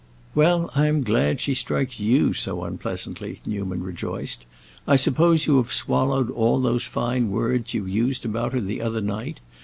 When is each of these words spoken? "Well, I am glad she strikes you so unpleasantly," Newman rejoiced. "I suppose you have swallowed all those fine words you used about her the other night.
"Well, 0.33 0.71
I 0.73 0.87
am 0.87 1.03
glad 1.03 1.39
she 1.39 1.53
strikes 1.53 1.99
you 1.99 2.33
so 2.33 2.63
unpleasantly," 2.63 3.39
Newman 3.45 3.83
rejoiced. 3.83 4.47
"I 4.87 4.95
suppose 4.95 5.45
you 5.45 5.57
have 5.57 5.71
swallowed 5.71 6.31
all 6.31 6.59
those 6.59 6.85
fine 6.87 7.29
words 7.29 7.75
you 7.75 7.85
used 7.85 8.25
about 8.25 8.53
her 8.53 8.61
the 8.61 8.81
other 8.81 9.01
night. 9.01 9.41